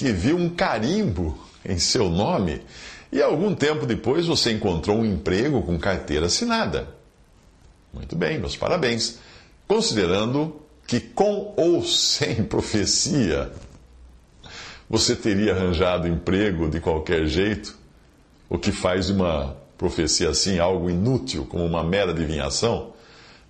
que 0.00 0.12
viu 0.12 0.38
um 0.38 0.48
carimbo 0.48 1.38
em 1.62 1.78
seu 1.78 2.08
nome 2.08 2.62
e 3.12 3.20
algum 3.20 3.54
tempo 3.54 3.84
depois 3.84 4.26
você 4.26 4.50
encontrou 4.50 4.96
um 4.96 5.04
emprego 5.04 5.60
com 5.60 5.78
carteira 5.78 6.24
assinada. 6.24 6.88
Muito 7.92 8.16
bem, 8.16 8.38
meus 8.38 8.56
parabéns. 8.56 9.18
Considerando 9.68 10.58
que 10.86 11.00
com 11.00 11.52
ou 11.54 11.84
sem 11.84 12.36
profecia 12.48 13.52
você 14.88 15.14
teria 15.14 15.52
arranjado 15.52 16.08
emprego 16.08 16.70
de 16.70 16.80
qualquer 16.80 17.26
jeito, 17.26 17.76
o 18.48 18.56
que 18.56 18.72
faz 18.72 19.08
de 19.08 19.12
uma 19.12 19.54
profecia 19.76 20.30
assim 20.30 20.58
algo 20.58 20.88
inútil, 20.88 21.44
como 21.44 21.62
uma 21.62 21.84
mera 21.84 22.12
adivinhação. 22.12 22.94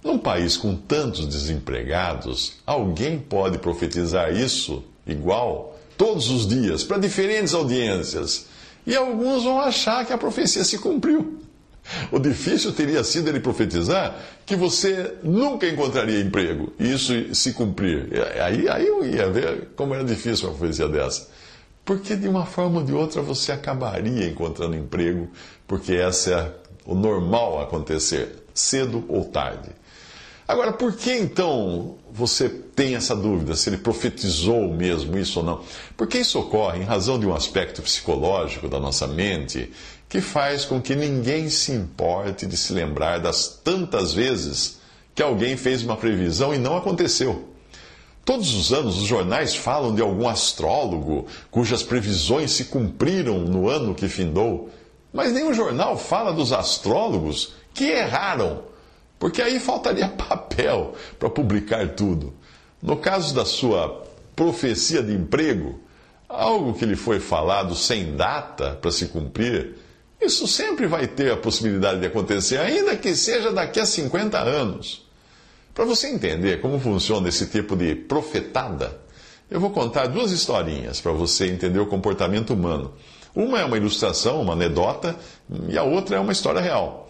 Num 0.03 0.19
país 0.19 0.57
com 0.57 0.75
tantos 0.75 1.29
desempregados, 1.29 2.55
alguém 2.67 3.21
pode 3.21 3.57
profetizar 3.59 4.35
isso 4.35 4.83
igual 5.07 5.71
todos 6.01 6.31
os 6.31 6.49
dias 6.49 6.83
para 6.83 6.97
diferentes 6.97 7.53
audiências. 7.53 8.47
E 8.87 8.97
alguns 8.97 9.45
vão 9.45 9.61
achar 9.61 10.07
que 10.07 10.15
a 10.15 10.17
profecia 10.17 10.65
se 10.65 10.79
cumpriu. 10.79 11.39
O 12.11 12.19
difícil 12.19 12.73
teria 12.73 13.05
sido 13.05 13.29
ele 13.29 13.39
profetizar 13.39 14.17
que 14.47 14.57
você 14.57 15.17
nunca 15.23 15.69
encontraria 15.69 16.19
emprego 16.19 16.73
e 16.81 16.91
isso 16.91 17.35
se 17.35 17.53
cumprir. 17.53 18.09
Aí, 18.43 18.67
aí 18.67 18.87
eu 18.87 19.05
ia 19.05 19.29
ver 19.29 19.73
como 19.77 19.95
era 19.95 20.03
difícil 20.03 20.49
uma 20.49 20.57
profecia 20.57 20.89
dessa. 20.89 21.29
Porque 21.85 22.17
de 22.17 22.27
uma 22.27 22.47
forma 22.47 22.79
ou 22.81 22.85
de 22.85 22.95
outra 22.95 23.21
você 23.21 23.53
acabaria 23.53 24.27
encontrando 24.27 24.77
emprego, 24.77 25.29
porque 25.69 25.93
essa 25.93 26.31
é 26.31 26.53
o 26.87 26.95
normal 26.95 27.61
acontecer, 27.61 28.43
cedo 28.55 29.05
ou 29.07 29.27
tarde. 29.27 29.69
Agora, 30.51 30.73
por 30.73 30.97
que 30.97 31.13
então 31.13 31.95
você 32.11 32.49
tem 32.49 32.97
essa 32.97 33.15
dúvida 33.15 33.55
se 33.55 33.71
ele 33.71 33.77
profetizou 33.77 34.69
mesmo 34.69 35.17
isso 35.17 35.39
ou 35.39 35.47
não? 35.47 35.63
Porque 35.97 36.19
isso 36.19 36.41
ocorre 36.41 36.81
em 36.81 36.85
razão 36.85 37.21
de 37.21 37.25
um 37.25 37.33
aspecto 37.33 37.81
psicológico 37.81 38.69
da 38.69 38.81
nossa 38.81 39.07
mente 39.07 39.71
que 40.09 40.21
faz 40.21 40.65
com 40.65 40.83
que 40.83 40.97
ninguém 40.97 41.49
se 41.49 41.71
importe 41.71 42.47
de 42.47 42.57
se 42.57 42.73
lembrar 42.73 43.21
das 43.21 43.61
tantas 43.63 44.13
vezes 44.13 44.81
que 45.15 45.23
alguém 45.23 45.57
fez 45.57 45.85
uma 45.85 45.97
previsão 45.97 46.53
e 46.53 46.59
não 46.59 46.77
aconteceu. 46.77 47.49
Todos 48.25 48.53
os 48.53 48.73
anos 48.73 48.99
os 48.99 49.07
jornais 49.07 49.55
falam 49.55 49.95
de 49.95 50.03
algum 50.03 50.29
astrólogo 50.29 51.29
cujas 51.49 51.85
previsões 51.85 52.51
se 52.51 52.65
cumpriram 52.65 53.39
no 53.39 53.69
ano 53.69 53.95
que 53.95 54.09
findou, 54.09 54.69
mas 55.13 55.33
nenhum 55.33 55.55
jornal 55.55 55.97
fala 55.97 56.33
dos 56.33 56.53
astrólogos 56.53 57.55
que 57.73 57.85
erraram 57.85 58.69
porque 59.21 59.43
aí 59.43 59.61
faltaria 59.61 60.09
papel 60.19 60.95
para 61.19 61.31
publicar 61.31 61.87
tudo. 61.91 62.35
No 62.83 62.97
caso 62.97 63.35
da 63.35 63.45
sua 63.45 64.03
profecia 64.35 65.03
de 65.03 65.13
emprego, 65.13 65.79
algo 66.27 66.73
que 66.73 66.87
lhe 66.87 66.97
foi 66.97 67.21
falado 67.21 67.75
sem 67.75 68.17
data 68.17 68.79
para 68.81 68.91
se 68.91 69.07
cumprir, 69.07 69.77
isso 70.21 70.49
sempre 70.49 70.87
vai 70.87 71.07
ter 71.07 71.33
a 71.33 71.37
possibilidade 71.37 72.01
de 72.01 72.07
acontecer, 72.07 72.59
ainda 72.59 72.97
que 72.97 73.15
seja 73.15 73.53
daqui 73.53 73.79
a 73.79 73.87
50 73.87 74.39
anos. 74.39 75.07
Para 75.75 75.85
você 75.85 76.09
entender 76.09 76.61
como 76.61 76.81
funciona 76.81 77.29
esse 77.29 77.47
tipo 77.47 77.77
de 77.77 77.95
profetada, 77.95 78.99
eu 79.51 79.61
vou 79.61 79.71
contar 79.71 80.07
duas 80.07 80.31
historinhas 80.31 81.01
para 81.01 81.13
você 81.13 81.47
entender 81.47 81.81
o 81.81 81.87
comportamento 81.87 82.55
humano. 82.55 82.95
Uma 83.35 83.61
é 83.61 83.65
uma 83.65 83.77
ilustração, 83.77 84.41
uma 84.41 84.55
anedota, 84.55 85.17
e 85.69 85.77
a 85.77 85.83
outra 85.83 86.17
é 86.17 86.21
uma 86.21 86.33
história 86.33 86.61
real. 86.61 87.10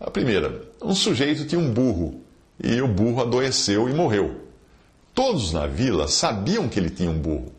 A 0.00 0.10
primeira, 0.10 0.62
um 0.82 0.94
sujeito 0.94 1.44
tinha 1.44 1.60
um 1.60 1.70
burro 1.70 2.22
e 2.58 2.80
o 2.80 2.88
burro 2.88 3.20
adoeceu 3.20 3.86
e 3.86 3.92
morreu. 3.92 4.46
Todos 5.14 5.52
na 5.52 5.66
vila 5.66 6.08
sabiam 6.08 6.70
que 6.70 6.80
ele 6.80 6.88
tinha 6.88 7.10
um 7.10 7.18
burro, 7.18 7.52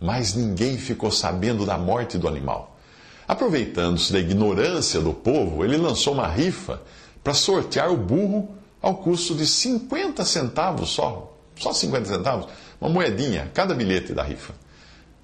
mas 0.00 0.32
ninguém 0.32 0.78
ficou 0.78 1.10
sabendo 1.10 1.66
da 1.66 1.76
morte 1.76 2.16
do 2.16 2.28
animal. 2.28 2.78
Aproveitando-se 3.26 4.12
da 4.12 4.20
ignorância 4.20 5.00
do 5.00 5.12
povo, 5.12 5.64
ele 5.64 5.76
lançou 5.76 6.14
uma 6.14 6.28
rifa 6.28 6.80
para 7.24 7.34
sortear 7.34 7.90
o 7.90 7.96
burro 7.96 8.48
ao 8.80 8.98
custo 8.98 9.34
de 9.34 9.44
50 9.44 10.24
centavos 10.24 10.90
só. 10.90 11.36
Só 11.56 11.72
50 11.72 12.04
centavos? 12.06 12.46
Uma 12.80 12.88
moedinha, 12.88 13.50
cada 13.52 13.74
bilhete 13.74 14.12
da 14.12 14.22
rifa. 14.22 14.54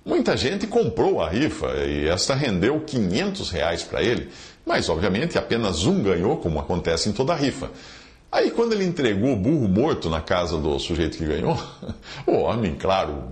Muita 0.05 0.37
gente 0.37 0.67
comprou 0.67 1.23
a 1.23 1.31
rifa 1.31 1.69
e 1.87 2.09
esta 2.09 2.35
rendeu 2.35 2.81
500 2.81 3.51
reais 3.51 3.85
para 3.85 4.03
ele, 4.03 4.29
mas 4.64 4.88
obviamente 4.88 5.38
apenas 5.38 5.84
um 5.84 6.02
ganhou, 6.02 6.38
como 6.38 6.58
acontece 6.58 7.08
em 7.08 7.12
toda 7.12 7.34
rifa. 7.34 7.70
Aí, 8.34 8.50
quando 8.50 8.72
ele 8.72 8.84
entregou 8.84 9.32
o 9.32 9.36
burro 9.36 9.69
morto 9.69 10.10
na 10.10 10.20
casa 10.20 10.58
do 10.58 10.76
sujeito 10.80 11.16
que 11.16 11.25
ganhou, 11.25 11.56
o 12.26 12.32
homem, 12.32 12.75
claro, 12.75 13.28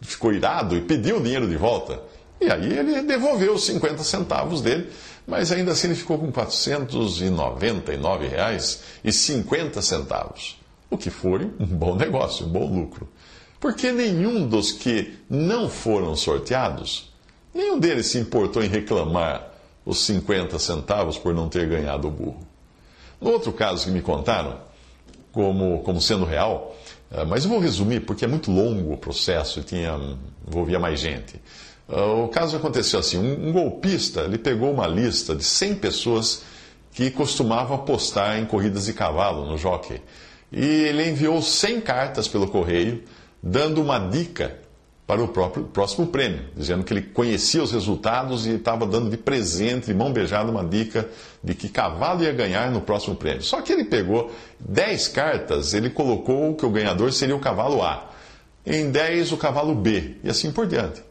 ficou 0.00 0.32
irado 0.32 0.74
e 0.74 0.80
pediu 0.80 1.18
o 1.18 1.22
dinheiro 1.22 1.46
de 1.46 1.56
volta. 1.56 2.00
E 2.40 2.50
aí 2.50 2.78
ele 2.78 3.02
devolveu 3.02 3.52
os 3.54 3.66
50 3.66 4.02
centavos 4.02 4.62
dele, 4.62 4.88
mas 5.26 5.52
ainda 5.52 5.72
assim 5.72 5.88
ele 5.88 5.96
ficou 5.96 6.18
com 6.18 6.32
499 6.32 8.26
reais 8.26 8.82
e 9.04 9.12
50 9.12 9.82
centavos, 9.82 10.58
o 10.90 10.96
que 10.96 11.10
foi 11.10 11.44
um 11.60 11.66
bom 11.66 11.94
negócio, 11.94 12.46
um 12.46 12.48
bom 12.48 12.66
lucro. 12.66 13.06
Porque 13.60 13.92
nenhum 13.92 14.48
dos 14.48 14.72
que 14.72 15.14
não 15.28 15.68
foram 15.68 16.16
sorteados, 16.16 17.12
nenhum 17.54 17.78
deles 17.78 18.06
se 18.06 18.18
importou 18.18 18.64
em 18.64 18.68
reclamar 18.68 19.51
os 19.84 20.04
50 20.04 20.58
centavos 20.58 21.18
por 21.18 21.34
não 21.34 21.48
ter 21.48 21.68
ganhado 21.68 22.08
o 22.08 22.10
burro. 22.10 22.46
No 23.20 23.30
outro 23.30 23.52
caso 23.52 23.84
que 23.86 23.90
me 23.90 24.02
contaram, 24.02 24.58
como, 25.32 25.80
como 25.82 26.00
sendo 26.00 26.24
real, 26.24 26.76
mas 27.28 27.44
eu 27.44 27.50
vou 27.50 27.58
resumir 27.58 28.00
porque 28.00 28.24
é 28.24 28.28
muito 28.28 28.50
longo 28.50 28.92
o 28.92 28.96
processo 28.96 29.60
e 29.60 29.62
tinha, 29.62 29.98
envolvia 30.46 30.78
mais 30.78 31.00
gente. 31.00 31.40
O 31.88 32.28
caso 32.28 32.56
aconteceu 32.56 33.00
assim: 33.00 33.18
um, 33.18 33.48
um 33.48 33.52
golpista 33.52 34.22
ele 34.22 34.38
pegou 34.38 34.72
uma 34.72 34.86
lista 34.86 35.34
de 35.34 35.44
100 35.44 35.76
pessoas 35.76 36.42
que 36.92 37.10
costumavam 37.10 37.76
apostar 37.76 38.38
em 38.38 38.46
corridas 38.46 38.86
de 38.86 38.92
cavalo 38.92 39.46
no 39.46 39.58
jockey. 39.58 40.00
E 40.50 40.64
ele 40.64 41.08
enviou 41.08 41.40
100 41.40 41.80
cartas 41.80 42.28
pelo 42.28 42.48
correio 42.48 43.02
dando 43.42 43.82
uma 43.82 43.98
dica 43.98 44.58
para 45.12 45.22
o 45.22 45.28
próprio, 45.28 45.64
próximo 45.64 46.06
prêmio, 46.06 46.40
dizendo 46.56 46.82
que 46.84 46.92
ele 46.94 47.02
conhecia 47.02 47.62
os 47.62 47.70
resultados 47.70 48.46
e 48.46 48.52
estava 48.52 48.86
dando 48.86 49.10
de 49.10 49.18
presente, 49.18 49.86
de 49.86 49.94
mão 49.94 50.10
beijada, 50.10 50.50
uma 50.50 50.64
dica 50.64 51.06
de 51.44 51.54
que 51.54 51.68
cavalo 51.68 52.22
ia 52.22 52.32
ganhar 52.32 52.70
no 52.70 52.80
próximo 52.80 53.14
prêmio. 53.14 53.42
Só 53.42 53.60
que 53.60 53.72
ele 53.72 53.84
pegou 53.84 54.32
10 54.58 55.08
cartas, 55.08 55.74
ele 55.74 55.90
colocou 55.90 56.54
que 56.54 56.64
o 56.64 56.70
ganhador 56.70 57.12
seria 57.12 57.36
o 57.36 57.40
cavalo 57.40 57.82
A, 57.82 58.10
em 58.64 58.90
10 58.90 59.32
o 59.32 59.36
cavalo 59.36 59.74
B, 59.74 60.16
e 60.24 60.30
assim 60.30 60.50
por 60.50 60.66
diante. 60.66 61.02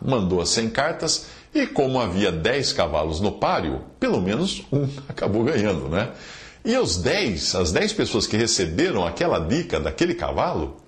Mandou 0.00 0.40
as 0.40 0.48
100 0.48 0.70
cartas 0.70 1.26
e, 1.54 1.66
como 1.66 2.00
havia 2.00 2.32
10 2.32 2.72
cavalos 2.72 3.20
no 3.20 3.32
páreo, 3.32 3.82
pelo 4.00 4.22
menos 4.22 4.64
um 4.72 4.88
acabou 5.06 5.44
ganhando, 5.44 5.88
né? 5.90 6.12
E 6.64 6.76
os 6.78 6.96
10, 6.96 7.56
as 7.56 7.72
10 7.72 7.92
pessoas 7.92 8.26
que 8.26 8.38
receberam 8.38 9.04
aquela 9.04 9.38
dica 9.38 9.78
daquele 9.78 10.14
cavalo, 10.14 10.78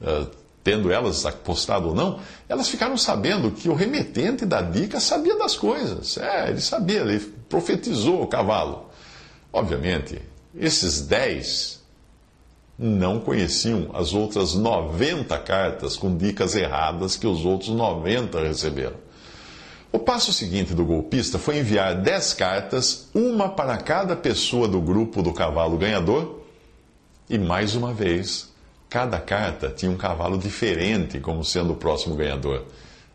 Uh, 0.00 0.28
tendo 0.64 0.90
elas 0.90 1.26
apostado 1.26 1.88
ou 1.88 1.94
não, 1.94 2.18
elas 2.48 2.70
ficaram 2.70 2.96
sabendo 2.96 3.50
que 3.50 3.68
o 3.68 3.74
remetente 3.74 4.46
da 4.46 4.62
dica 4.62 4.98
sabia 4.98 5.36
das 5.36 5.54
coisas. 5.54 6.16
É, 6.16 6.48
ele 6.48 6.60
sabia, 6.62 7.02
ele 7.02 7.20
profetizou 7.20 8.22
o 8.22 8.26
cavalo. 8.26 8.86
Obviamente, 9.52 10.20
esses 10.58 11.02
10 11.02 11.84
não 12.78 13.20
conheciam 13.20 13.90
as 13.94 14.14
outras 14.14 14.54
90 14.54 15.38
cartas 15.38 15.96
com 15.96 16.16
dicas 16.16 16.56
erradas 16.56 17.14
que 17.14 17.26
os 17.26 17.44
outros 17.44 17.70
90 17.70 18.40
receberam. 18.40 18.96
O 19.92 19.98
passo 19.98 20.32
seguinte 20.32 20.74
do 20.74 20.84
golpista 20.84 21.38
foi 21.38 21.58
enviar 21.58 21.94
10 21.94 22.34
cartas, 22.34 23.08
uma 23.14 23.48
para 23.50 23.76
cada 23.76 24.16
pessoa 24.16 24.66
do 24.66 24.80
grupo 24.80 25.22
do 25.22 25.32
cavalo 25.32 25.76
ganhador, 25.76 26.40
e 27.30 27.38
mais 27.38 27.76
uma 27.76 27.92
vez 27.94 28.52
Cada 28.94 29.18
carta 29.18 29.74
tinha 29.76 29.90
um 29.90 29.96
cavalo 29.96 30.38
diferente 30.38 31.18
como 31.18 31.44
sendo 31.44 31.72
o 31.72 31.76
próximo 31.76 32.14
ganhador. 32.14 32.62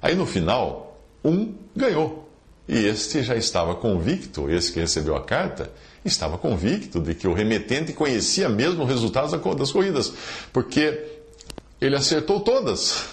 Aí 0.02 0.14
no 0.14 0.26
final, 0.26 1.00
um 1.24 1.56
ganhou. 1.74 2.30
E 2.68 2.86
este 2.86 3.24
já 3.24 3.34
estava 3.38 3.74
convicto, 3.74 4.52
esse 4.52 4.74
que 4.74 4.82
recebeu 4.82 5.16
a 5.16 5.24
carta, 5.24 5.72
estava 6.04 6.38
convicto 6.38 7.00
de 7.00 7.16
que 7.16 7.26
o 7.30 7.34
remetente 7.34 7.94
conhecia 7.94 8.50
mesmo 8.50 8.84
o 8.84 8.86
resultado 8.86 9.32
das 9.56 9.72
corridas, 9.72 10.12
porque 10.52 11.02
ele 11.80 11.96
acertou 11.96 12.42
todas. 12.42 13.06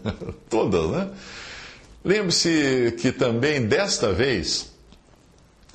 todas, 0.48 0.90
né? 0.92 1.10
Lembre-se 2.02 2.96
que 3.02 3.12
também 3.12 3.66
desta 3.66 4.14
vez, 4.14 4.72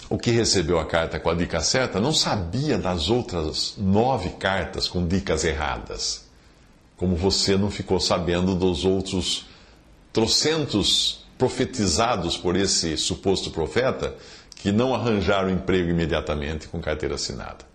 o 0.10 0.18
que 0.18 0.32
recebeu 0.32 0.80
a 0.80 0.86
carta 0.88 1.20
com 1.20 1.30
a 1.30 1.36
dica 1.36 1.60
certa 1.62 2.00
não 2.00 2.12
sabia 2.12 2.76
das 2.76 3.08
outras 3.08 3.76
nove 3.78 4.30
cartas 4.30 4.88
com 4.88 5.06
dicas 5.06 5.44
erradas. 5.44 6.28
Como 7.00 7.16
você 7.16 7.56
não 7.56 7.72
ficou 7.72 7.98
sabendo 7.98 8.54
dos 8.54 8.84
outros 8.84 9.46
trocentos 10.12 11.26
profetizados 11.38 12.38
por 12.38 12.58
esse 12.58 12.98
suposto 12.98 13.52
profeta 13.52 14.14
que 14.58 14.70
não 14.70 14.94
arranjaram 14.94 15.50
emprego 15.50 15.90
imediatamente 15.90 16.68
com 16.68 16.82
carteira 16.82 17.16
assinada. 17.16 17.70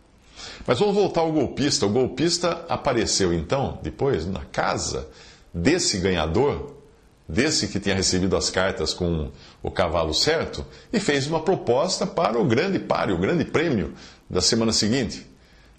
Mas 0.67 0.79
vamos 0.79 0.95
voltar 0.95 1.23
ao 1.23 1.33
golpista. 1.33 1.87
O 1.87 1.89
golpista 1.89 2.67
apareceu 2.69 3.33
então, 3.33 3.79
depois, 3.83 4.27
na 4.27 4.45
casa 4.45 5.09
desse 5.55 5.97
ganhador, 5.97 6.75
desse 7.27 7.69
que 7.69 7.81
tinha 7.81 7.95
recebido 7.95 8.37
as 8.37 8.51
cartas 8.51 8.93
com 8.93 9.31
o 9.63 9.71
cavalo 9.71 10.13
certo, 10.13 10.67
e 10.93 11.01
fez 11.01 11.27
uma 11.27 11.41
proposta 11.41 12.07
para 12.07 12.39
o 12.39 12.45
grande 12.45 12.79
páreo, 12.79 13.15
o 13.15 13.19
grande 13.19 13.47
prêmio 13.47 13.95
da 14.29 14.43
semana 14.43 14.73
seguinte. 14.75 15.27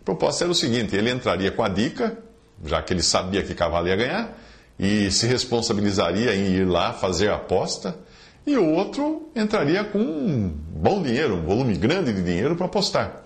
A 0.01 0.03
proposta 0.03 0.45
era 0.45 0.51
o 0.51 0.55
seguinte: 0.55 0.95
ele 0.95 1.11
entraria 1.11 1.51
com 1.51 1.61
a 1.61 1.69
dica, 1.69 2.17
já 2.63 2.81
que 2.81 2.93
ele 2.93 3.03
sabia 3.03 3.43
que 3.43 3.53
cavalo 3.53 3.87
ia 3.87 3.95
ganhar, 3.95 4.37
e 4.77 5.09
se 5.11 5.25
responsabilizaria 5.25 6.35
em 6.35 6.51
ir 6.51 6.65
lá 6.65 6.93
fazer 6.93 7.29
a 7.29 7.35
aposta, 7.35 7.97
e 8.45 8.55
o 8.57 8.73
outro 8.73 9.29
entraria 9.35 9.83
com 9.83 9.99
um 9.99 10.47
bom 10.47 11.01
dinheiro, 11.01 11.35
um 11.35 11.43
volume 11.43 11.75
grande 11.75 12.13
de 12.13 12.21
dinheiro 12.21 12.55
para 12.55 12.67
apostar. 12.67 13.23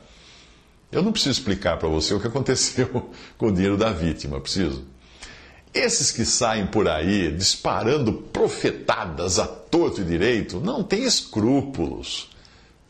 Eu 0.92 1.04
não 1.04 1.12
preciso 1.12 1.40
explicar 1.40 1.78
para 1.78 1.90
você 1.90 2.14
o 2.14 2.20
que 2.20 2.28
aconteceu 2.28 3.10
com 3.38 3.48
o 3.48 3.52
dinheiro 3.52 3.78
da 3.78 3.92
vítima, 3.92 4.40
preciso. 4.40 4.86
Esses 5.74 6.10
que 6.10 6.26
saem 6.26 6.66
por 6.66 6.88
aí 6.88 7.32
disparando 7.32 8.14
profetadas 8.14 9.38
a 9.38 9.46
torto 9.46 10.02
e 10.02 10.04
direito 10.04 10.60
não 10.60 10.84
têm 10.84 11.04
escrúpulos, 11.04 12.30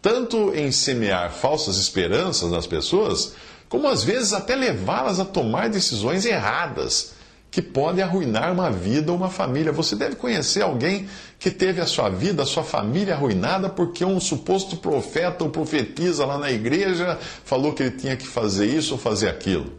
tanto 0.01 0.53
em 0.55 0.71
semear 0.71 1.31
falsas 1.31 1.77
esperanças 1.77 2.49
nas 2.49 2.65
pessoas, 2.65 3.35
como 3.69 3.87
às 3.87 4.03
vezes 4.03 4.33
até 4.33 4.55
levá-las 4.55 5.19
a 5.19 5.25
tomar 5.25 5.69
decisões 5.69 6.25
erradas 6.25 7.13
que 7.51 7.61
podem 7.61 8.03
arruinar 8.03 8.51
uma 8.51 8.69
vida 8.69 9.11
ou 9.11 9.17
uma 9.17 9.29
família. 9.29 9.71
Você 9.71 9.95
deve 9.95 10.15
conhecer 10.15 10.61
alguém 10.61 11.07
que 11.39 11.49
teve 11.49 11.79
a 11.79 11.85
sua 11.85 12.09
vida, 12.09 12.43
a 12.43 12.45
sua 12.45 12.63
família 12.63 13.13
arruinada 13.13 13.69
porque 13.69 14.03
um 14.03 14.19
suposto 14.19 14.77
profeta 14.77 15.43
ou 15.43 15.49
profetisa 15.49 16.25
lá 16.25 16.37
na 16.37 16.51
igreja 16.51 17.17
falou 17.45 17.73
que 17.73 17.83
ele 17.83 17.91
tinha 17.91 18.17
que 18.17 18.27
fazer 18.27 18.65
isso 18.65 18.93
ou 18.93 18.99
fazer 18.99 19.29
aquilo. 19.29 19.71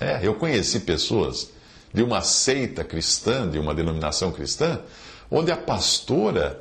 É, 0.00 0.20
eu 0.22 0.34
conheci 0.34 0.80
pessoas 0.80 1.50
de 1.92 2.02
uma 2.02 2.22
seita 2.22 2.82
cristã, 2.82 3.48
de 3.48 3.58
uma 3.58 3.74
denominação 3.74 4.32
cristã, 4.32 4.80
onde 5.30 5.52
a 5.52 5.56
pastora 5.56 6.60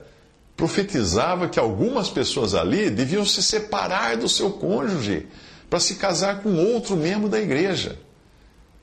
profetizava 0.57 1.47
que 1.47 1.59
algumas 1.59 2.09
pessoas 2.09 2.53
ali 2.53 2.89
deviam 2.89 3.25
se 3.25 3.41
separar 3.41 4.17
do 4.17 4.27
seu 4.27 4.51
cônjuge 4.51 5.27
para 5.71 5.79
se 5.79 5.95
casar 5.95 6.41
com 6.41 6.53
outro 6.53 6.97
membro 6.97 7.29
da 7.29 7.39
igreja. 7.39 7.97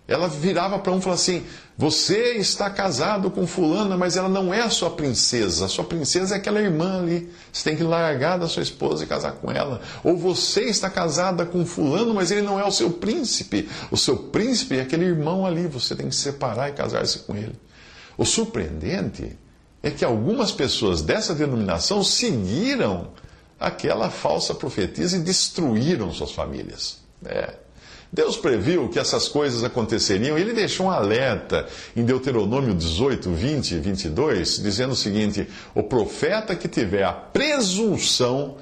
Ela 0.09 0.27
virava 0.27 0.79
para 0.79 0.91
um 0.91 0.99
e 0.99 1.03
falava 1.03 1.21
assim: 1.21 1.45
Você 1.77 2.37
está 2.37 2.71
casado 2.71 3.31
com 3.31 3.47
Fulana, 3.47 3.95
mas 3.95 4.17
ela 4.17 4.29
não 4.29 4.55
é 4.55 4.63
a 4.63 4.71
sua 4.71 4.89
princesa. 4.89 5.67
A 5.67 5.69
sua 5.69 5.85
princesa 5.85 6.35
é 6.35 6.39
aquela 6.39 6.63
irmã 6.63 7.03
ali. 7.03 7.31
Você 7.53 7.65
tem 7.65 7.77
que 7.77 7.83
largar 7.83 8.39
da 8.39 8.49
sua 8.49 8.63
esposa 8.63 9.05
e 9.05 9.07
casar 9.07 9.33
com 9.33 9.53
ela. 9.53 9.83
Ou 10.03 10.17
você 10.17 10.63
está 10.63 10.89
casada 10.89 11.45
com 11.45 11.67
Fulano, 11.67 12.15
mas 12.15 12.31
ele 12.31 12.41
não 12.41 12.59
é 12.59 12.65
o 12.65 12.73
seu 12.73 12.89
príncipe. 12.89 13.69
O 13.91 13.97
seu 13.99 14.17
príncipe 14.17 14.79
é 14.79 14.81
aquele 14.81 15.05
irmão 15.05 15.45
ali. 15.45 15.67
Você 15.67 15.95
tem 15.95 16.09
que 16.09 16.17
separar 16.17 16.71
e 16.71 16.73
casar-se 16.73 17.19
com 17.19 17.37
ele. 17.37 17.55
O 18.17 18.25
surpreendente 18.25 19.39
é 19.83 19.91
que 19.91 20.07
algumas 20.07 20.51
pessoas 20.51 21.03
dessa 21.03 21.35
denominação 21.35 22.03
seguiram 22.03 23.09
aquela 23.59 24.11
falsa 24.11 24.55
profetisa 24.55 25.17
e 25.17 25.21
destruíram 25.21 26.13
suas 26.13 26.33
famílias. 26.33 26.99
É. 27.25 27.55
Deus 28.11 28.37
previu 28.39 28.89
que 28.89 28.99
essas 28.99 29.29
coisas 29.29 29.63
aconteceriam. 29.63 30.39
Ele 30.39 30.55
deixou 30.55 30.87
um 30.87 30.91
alerta 30.91 31.67
em 31.95 32.05
Deuteronômio 32.05 32.75
18, 32.75 33.31
20 33.31 33.73
e 33.73 33.79
22, 33.79 34.63
dizendo 34.63 34.93
o 34.93 34.97
seguinte: 34.97 35.47
O 35.75 35.83
profeta 35.83 36.57
que 36.57 36.69
tiver 36.69 37.05
a 37.05 37.13
presunção 37.13 38.57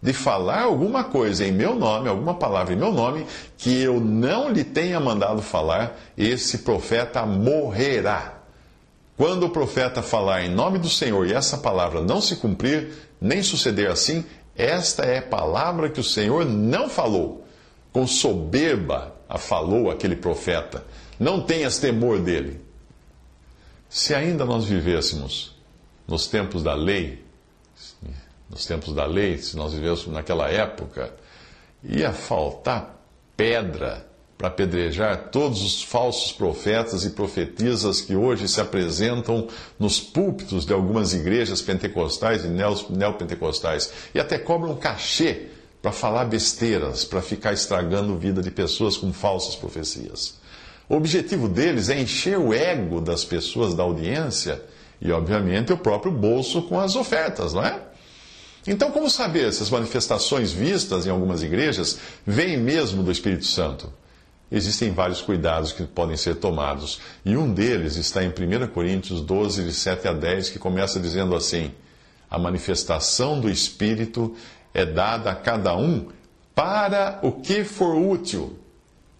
de 0.00 0.12
falar 0.12 0.62
alguma 0.62 1.04
coisa 1.04 1.44
em 1.44 1.52
meu 1.52 1.74
nome, 1.74 2.08
alguma 2.08 2.34
palavra 2.34 2.74
em 2.74 2.76
meu 2.76 2.92
nome, 2.92 3.24
que 3.56 3.82
eu 3.82 4.00
não 4.00 4.50
lhe 4.50 4.64
tenha 4.64 4.98
mandado 4.98 5.40
falar, 5.40 5.96
esse 6.18 6.58
profeta 6.58 7.24
morrerá. 7.24 8.40
Quando 9.16 9.46
o 9.46 9.50
profeta 9.50 10.02
falar 10.02 10.42
em 10.42 10.48
nome 10.48 10.78
do 10.78 10.88
Senhor 10.88 11.26
e 11.26 11.32
essa 11.32 11.56
palavra 11.56 12.00
não 12.00 12.20
se 12.20 12.36
cumprir, 12.36 12.90
nem 13.20 13.42
suceder 13.42 13.88
assim, 13.88 14.24
esta 14.56 15.04
é 15.04 15.18
a 15.18 15.22
palavra 15.22 15.88
que 15.88 16.00
o 16.00 16.04
Senhor 16.04 16.44
não 16.44 16.88
falou 16.88 17.46
com 17.92 18.06
soberba 18.06 19.14
a 19.28 19.38
falou 19.38 19.90
aquele 19.90 20.16
profeta: 20.16 20.84
Não 21.18 21.42
tenhas 21.42 21.78
temor 21.78 22.20
dele. 22.20 22.60
Se 23.88 24.14
ainda 24.14 24.44
nós 24.44 24.64
vivêssemos 24.64 25.54
nos 26.06 26.26
tempos 26.26 26.62
da 26.62 26.74
lei, 26.74 27.24
nos 28.48 28.66
tempos 28.66 28.94
da 28.94 29.04
lei, 29.04 29.38
se 29.38 29.56
nós 29.56 29.72
vivêssemos 29.72 30.14
naquela 30.14 30.48
época, 30.48 31.14
ia 31.82 32.12
faltar 32.12 32.98
pedra 33.36 34.06
para 34.42 34.48
apedrejar 34.48 35.28
todos 35.30 35.62
os 35.62 35.84
falsos 35.84 36.32
profetas 36.32 37.04
e 37.04 37.10
profetisas 37.10 38.00
que 38.00 38.16
hoje 38.16 38.48
se 38.48 38.60
apresentam 38.60 39.46
nos 39.78 40.00
púlpitos 40.00 40.66
de 40.66 40.72
algumas 40.72 41.14
igrejas 41.14 41.62
pentecostais 41.62 42.44
e 42.44 42.48
neopentecostais 42.48 43.92
e 44.12 44.18
até 44.18 44.38
cobram 44.38 44.74
cachê 44.74 45.46
para 45.80 45.92
falar 45.92 46.24
besteiras, 46.24 47.04
para 47.04 47.22
ficar 47.22 47.52
estragando 47.52 48.14
a 48.14 48.16
vida 48.16 48.42
de 48.42 48.50
pessoas 48.50 48.96
com 48.96 49.12
falsas 49.12 49.54
profecias. 49.54 50.34
O 50.88 50.96
objetivo 50.96 51.48
deles 51.48 51.88
é 51.88 52.00
encher 52.00 52.36
o 52.36 52.52
ego 52.52 53.00
das 53.00 53.24
pessoas 53.24 53.74
da 53.74 53.84
audiência 53.84 54.60
e, 55.00 55.12
obviamente, 55.12 55.72
o 55.72 55.78
próprio 55.78 56.10
bolso 56.10 56.62
com 56.62 56.80
as 56.80 56.96
ofertas, 56.96 57.54
não 57.54 57.64
é? 57.64 57.80
Então, 58.66 58.90
como 58.90 59.08
saber 59.08 59.52
se 59.52 59.62
as 59.62 59.70
manifestações 59.70 60.50
vistas 60.50 61.06
em 61.06 61.10
algumas 61.10 61.44
igrejas 61.44 61.96
vêm 62.26 62.56
mesmo 62.56 63.04
do 63.04 63.12
Espírito 63.12 63.46
Santo? 63.46 64.01
Existem 64.52 64.92
vários 64.92 65.22
cuidados 65.22 65.72
que 65.72 65.84
podem 65.84 66.14
ser 66.14 66.34
tomados, 66.34 67.00
e 67.24 67.34
um 67.38 67.54
deles 67.54 67.96
está 67.96 68.22
em 68.22 68.28
1 68.28 68.66
Coríntios 68.68 69.22
12, 69.22 69.64
de 69.64 69.72
7 69.72 70.08
a 70.08 70.12
10, 70.12 70.50
que 70.50 70.58
começa 70.58 71.00
dizendo 71.00 71.34
assim: 71.34 71.72
A 72.30 72.38
manifestação 72.38 73.40
do 73.40 73.48
Espírito 73.48 74.36
é 74.74 74.84
dada 74.84 75.30
a 75.30 75.34
cada 75.34 75.74
um 75.74 76.08
para 76.54 77.18
o 77.22 77.32
que 77.32 77.64
for 77.64 77.96
útil. 77.96 78.58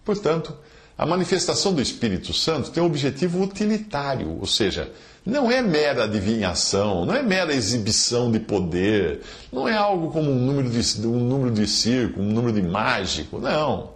Portanto, 0.05 0.55
a 0.95 1.03
manifestação 1.03 1.73
do 1.73 1.81
Espírito 1.81 2.31
Santo 2.31 2.69
tem 2.69 2.83
um 2.83 2.85
objetivo 2.85 3.41
utilitário, 3.41 4.37
ou 4.39 4.45
seja, 4.45 4.91
não 5.25 5.49
é 5.49 5.63
mera 5.63 6.03
adivinhação, 6.03 7.05
não 7.05 7.15
é 7.15 7.23
mera 7.23 7.55
exibição 7.55 8.31
de 8.31 8.39
poder, 8.39 9.21
não 9.51 9.67
é 9.67 9.73
algo 9.73 10.11
como 10.11 10.29
um 10.29 10.35
número 10.35 10.69
de, 10.69 11.07
um 11.07 11.19
número 11.19 11.51
de 11.51 11.65
circo, 11.65 12.21
um 12.21 12.31
número 12.31 12.53
de 12.53 12.61
mágico, 12.61 13.39
não. 13.39 13.92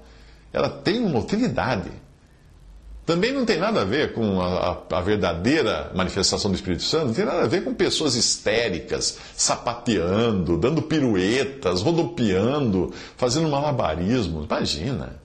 Ela 0.57 0.69
tem 0.69 0.99
uma 0.99 1.19
utilidade. 1.19 1.91
Também 3.05 3.31
não 3.31 3.45
tem 3.45 3.59
nada 3.59 3.83
a 3.83 3.85
ver 3.85 4.11
com 4.11 4.41
a, 4.41 4.83
a, 4.91 4.97
a, 4.97 5.01
verdadeira 5.01 5.91
manifestação 5.93 6.49
do 6.49 6.55
Espírito 6.55 6.81
Santo, 6.81 7.05
não 7.05 7.13
tem 7.13 7.25
nada 7.25 7.43
a 7.43 7.47
ver 7.47 7.63
com 7.63 7.73
pessoas 7.75 8.15
histéricas, 8.15 9.19
sapateando, 9.35 10.57
dando 10.57 10.81
piruetas, 10.81 11.83
rodopiando, 11.83 12.91
fazendo 13.15 13.47
malabarismo. 13.47 14.43
Imagina. 14.43 15.21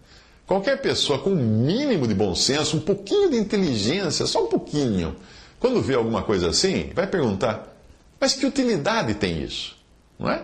Qualquer 0.47 0.83
pessoa 0.83 1.19
com 1.19 1.31
um 1.31 1.65
mínimo 1.65 2.07
de 2.07 2.15
bom 2.15 2.35
senso, 2.35 2.77
um 2.77 2.81
pouquinho 2.81 3.31
de 3.31 3.39
inteligência, 3.39 4.27
só 4.27 4.45
um 4.45 4.49
pouquinho, 4.49 5.17
quando 5.59 5.81
vê 5.81 5.95
alguma 5.95 6.23
coisa 6.23 6.51
assim, 6.51 6.91
vai 6.95 7.07
perguntar: 7.07 7.75
mas 8.21 8.35
que 8.35 8.45
utilidade 8.45 9.15
tem 9.15 9.43
isso? 9.43 9.77
Não 10.19 10.31
é? 10.31 10.43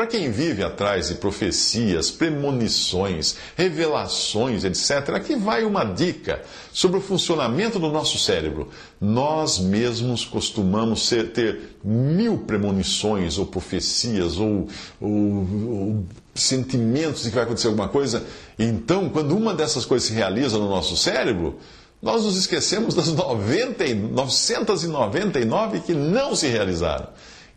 Para 0.00 0.06
quem 0.06 0.30
vive 0.30 0.64
atrás 0.64 1.08
de 1.08 1.16
profecias, 1.16 2.10
premonições, 2.10 3.36
revelações, 3.54 4.64
etc., 4.64 5.10
aqui 5.10 5.36
vai 5.36 5.62
uma 5.62 5.84
dica 5.84 6.40
sobre 6.72 6.96
o 6.96 7.02
funcionamento 7.02 7.78
do 7.78 7.90
nosso 7.90 8.18
cérebro. 8.18 8.70
Nós 8.98 9.58
mesmos 9.58 10.24
costumamos 10.24 11.06
ser, 11.06 11.32
ter 11.32 11.76
mil 11.84 12.38
premonições, 12.38 13.36
ou 13.36 13.44
profecias, 13.44 14.38
ou, 14.38 14.68
ou, 14.98 15.10
ou 15.10 16.04
sentimentos 16.34 17.24
de 17.24 17.28
que 17.28 17.34
vai 17.34 17.44
acontecer 17.44 17.66
alguma 17.66 17.90
coisa. 17.90 18.24
Então, 18.58 19.10
quando 19.10 19.36
uma 19.36 19.52
dessas 19.52 19.84
coisas 19.84 20.08
se 20.08 20.14
realiza 20.14 20.56
no 20.56 20.70
nosso 20.70 20.96
cérebro, 20.96 21.58
Nós 22.02 22.24
nos 22.24 22.38
esquecemos 22.38 22.94
das 22.94 23.08
90, 23.12 23.84
999 23.94 25.80
que 25.80 25.92
não 25.92 26.34
se 26.34 26.46
realizaram. 26.46 27.08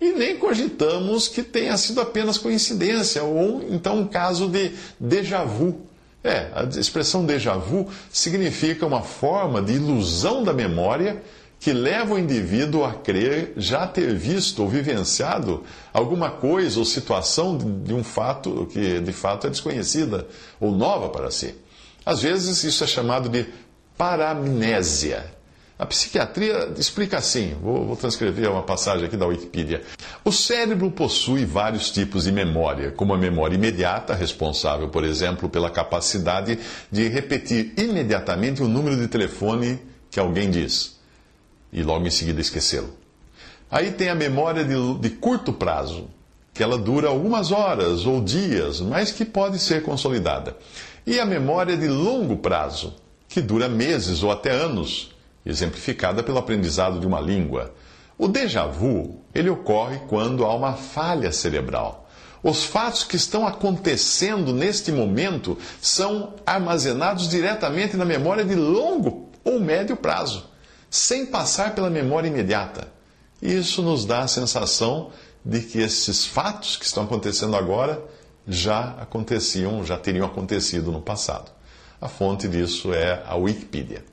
E 0.04 0.12
nem 0.12 0.36
cogitamos 0.36 1.30
que 1.30 1.42
tenha 1.42 1.78
sido 1.78 2.02
apenas 2.02 2.38
coincidência 2.38 3.24
ou 3.24 3.66
então 3.70 4.00
um 4.00 4.06
caso 4.06 4.50
de 4.50 4.74
déjà 5.00 5.46
vu. 5.46 5.80
É, 6.22 6.50
a 6.54 6.66
expressão 6.78 7.26
déjà 7.26 7.54
vu 7.54 7.88
significa 8.12 8.86
uma 8.86 9.02
forma 9.02 9.62
de 9.62 9.72
ilusão 9.72 10.44
da 10.44 10.52
memória 10.52 11.24
que 11.58 11.72
leva 11.72 12.16
o 12.16 12.20
indivíduo 12.20 12.84
a 12.84 12.92
crer 12.92 13.54
já 13.56 13.88
ter 13.88 14.14
visto 14.14 14.62
ou 14.62 14.68
vivenciado 14.68 15.64
alguma 15.94 16.30
coisa 16.30 16.80
ou 16.80 16.84
situação 16.84 17.58
de 17.58 17.94
um 17.94 18.04
fato 18.04 18.68
que 18.74 19.00
de 19.00 19.14
fato 19.14 19.48
é 19.48 19.50
desconhecida 19.50 20.28
ou 20.60 20.74
nova 20.74 21.08
para 21.08 21.32
si. 21.32 21.56
Às 22.06 22.22
vezes 22.22 22.62
isso 22.66 22.84
é 22.84 22.88
chamado 22.88 23.30
de 23.30 23.46
paramnésia. 23.98 25.34
A 25.84 25.86
psiquiatria 25.86 26.72
explica 26.78 27.18
assim, 27.18 27.58
vou, 27.62 27.86
vou, 27.86 27.98
transcrever 27.98 28.50
uma 28.50 28.64
passagem 28.64 29.06
aqui 29.06 29.18
da 29.18 29.26
Wikipedia. 29.26 29.82
O 30.24 30.32
cérebro 30.32 30.90
possui 30.90 31.44
vários 31.44 31.92
tipos 31.92 32.24
de 32.24 32.32
memória, 32.32 32.92
como 32.92 33.14
a 33.14 33.18
memória 33.18 33.56
imediata, 33.56 34.14
responsável, 34.14 34.88
por 34.88 35.04
exemplo, 35.04 35.50
pela 35.50 35.70
capacidade 35.70 36.58
de 36.90 37.10
repetir 37.10 37.74
imediatamente 37.78 38.64
o 38.64 38.68
número 38.70 38.96
de 38.96 39.10
telefone 39.10 39.78
que 40.10 40.22
alguém 40.22 40.50
diz 40.50 40.98
e 41.70 41.84
logo 41.84 42.08
em 42.08 42.12
seguida 42.12 42.40
esquecê-lo. 42.40 42.94
Aí 43.70 43.92
tem 43.92 44.08
a 44.08 44.16
memória 44.16 44.64
de, 44.64 44.76
de 45.00 45.10
curto 45.10 45.52
prazo, 45.52 46.08
que 46.54 46.64
ela 46.64 46.78
dura 46.78 47.10
algumas 47.10 47.52
horas 47.52 48.06
ou 48.06 48.24
dias, 48.24 48.80
mas 48.80 49.12
que 49.12 49.26
pode 49.26 49.60
ser 49.60 49.84
consolidada. 49.84 50.56
E 51.06 51.20
a 51.20 51.26
memória 51.26 51.76
de 51.76 51.90
longo 51.90 52.38
prazo, 52.38 52.94
que 53.28 53.42
dura 53.42 53.68
meses 53.68 54.24
ou 54.24 54.32
até 54.32 54.50
anos, 54.50 55.13
exemplificada 55.46 56.24
pelo 56.24 56.38
aprendizado 56.38 57.00
de 57.00 57.08
uma 57.08 57.20
língua. 57.20 57.74
O 58.18 58.28
déjà 58.28 58.66
vu, 58.66 59.22
ele 59.34 59.50
ocorre 59.50 60.00
quando 60.08 60.46
há 60.46 60.54
uma 60.56 60.74
falha 60.74 61.32
cerebral. 61.32 62.10
Os 62.44 62.66
fatos 62.66 63.04
que 63.04 63.16
estão 63.16 63.48
acontecendo 63.48 64.54
neste 64.54 64.92
momento 64.92 65.58
são 65.82 66.34
armazenados 66.46 67.30
diretamente 67.30 67.96
na 67.96 68.04
memória 68.04 68.44
de 68.44 68.54
longo 68.54 69.30
ou 69.44 69.60
médio 69.60 69.96
prazo, 69.96 70.50
sem 70.90 71.26
passar 71.26 71.74
pela 71.74 71.90
memória 71.90 72.28
imediata. 72.28 72.92
Isso 73.42 73.82
nos 73.82 74.06
dá 74.06 74.20
a 74.20 74.28
sensação 74.28 75.12
de 75.44 75.62
que 75.62 75.80
esses 75.80 76.26
fatos 76.26 76.76
que 76.78 76.86
estão 76.86 77.04
acontecendo 77.04 77.56
agora 77.56 78.02
já 78.48 78.92
aconteciam, 79.00 79.84
já 79.86 79.98
teriam 79.98 80.26
acontecido 80.26 80.92
no 80.92 81.02
passado. 81.02 81.52
A 82.00 82.10
fonte 82.10 82.48
disso 82.48 82.94
é 82.94 83.24
a 83.26 83.36
Wikipedia. 83.36 84.13